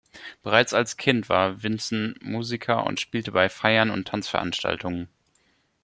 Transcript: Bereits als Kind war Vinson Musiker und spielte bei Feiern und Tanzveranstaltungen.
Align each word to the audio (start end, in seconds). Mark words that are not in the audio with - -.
Bereits 0.41 0.73
als 0.73 0.97
Kind 0.97 1.29
war 1.29 1.61
Vinson 1.61 2.15
Musiker 2.23 2.87
und 2.87 2.99
spielte 2.99 3.31
bei 3.33 3.49
Feiern 3.49 3.91
und 3.91 4.07
Tanzveranstaltungen. 4.07 5.09